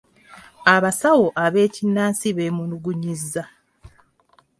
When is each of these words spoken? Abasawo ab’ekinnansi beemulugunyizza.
Abasawo 0.75 1.27
ab’ekinnansi 1.45 2.27
beemulugunyizza. 2.37 3.43